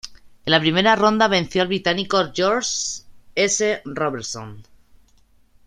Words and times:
En 0.47 0.51
la 0.51 0.59
primera 0.61 0.95
ronda 0.95 1.27
venció 1.27 1.61
al 1.61 1.67
británico 1.67 2.23
George 2.33 2.73
S. 3.35 3.83
Robertson. 3.85 4.63